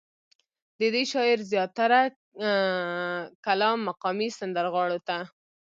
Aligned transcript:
ددې 0.79 1.03
شاعر 1.11 1.39
زيات 1.51 1.71
تره 1.79 1.99
کلام 3.45 3.77
مقامي 3.89 4.29
سندرغاړو 4.39 4.99
ته 5.07 5.17